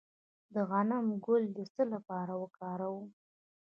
[0.53, 3.07] د غنم ګل د څه لپاره وکاروم؟